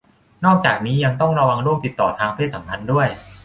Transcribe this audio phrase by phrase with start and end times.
[0.45, 3.07] นอกจากนี้ยังต้องระวังโรคติดต่อทางเพศสัมพันธ์ด้วย